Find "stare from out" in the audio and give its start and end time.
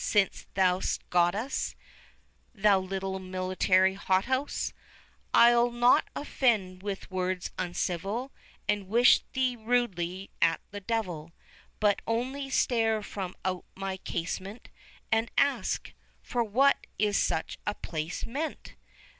12.49-13.65